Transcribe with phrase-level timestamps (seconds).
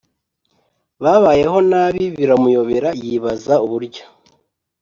[1.03, 4.03] babayeho nabi biramuyobera yibaza uburyo